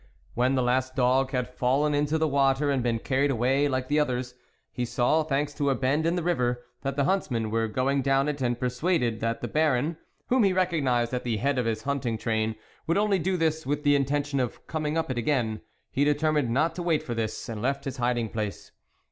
When 0.33 0.55
the 0.55 0.63
last 0.63 0.95
dog 0.95 1.29
had 1.29 1.47
fallen 1.47 1.93
into 1.93 2.17
the 2.17 2.27
water, 2.27 2.71
and 2.71 2.81
been 2.81 2.97
carried 2.97 3.29
away 3.29 3.67
like 3.67 3.87
the 3.87 3.99
others, 3.99 4.33
he 4.71 4.83
saw, 4.83 5.21
thanks 5.21 5.53
to 5.53 5.69
a 5.69 5.75
bend 5.75 6.07
in 6.07 6.15
the 6.15 6.23
river, 6.23 6.65
that 6.81 6.95
the 6.95 7.03
huntsmen 7.03 7.51
were 7.51 7.67
going 7.67 8.01
down 8.01 8.27
it, 8.27 8.41
and 8.41 8.59
persuaded 8.59 9.19
that 9.19 9.41
the 9.41 9.47
Baron, 9.47 9.97
whom 10.29 10.41
he 10.43 10.53
recognised 10.53 11.13
at 11.13 11.23
the 11.23 11.37
head 11.37 11.59
of 11.59 11.67
his 11.67 11.83
hunting 11.83 12.17
train, 12.17 12.55
would 12.87 12.97
only 12.97 13.19
do 13.19 13.37
this 13.37 13.63
with 13.63 13.83
the 13.83 13.95
inten 13.95 14.25
tion 14.25 14.39
of 14.39 14.65
coming 14.65 14.97
up 14.97 15.11
it 15.11 15.19
again, 15.19 15.61
he 15.91 16.03
determined 16.03 16.49
not 16.49 16.73
to 16.73 16.81
wait 16.81 17.03
for 17.03 17.13
this, 17.13 17.47
and 17.47 17.61
left 17.61 17.85
his 17.85 17.97
hiding 17.97 18.27
place. 18.29 18.71